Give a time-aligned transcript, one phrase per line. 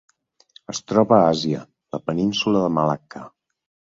[0.71, 1.59] Es troba a Àsia:
[1.97, 3.25] la península de Malacca.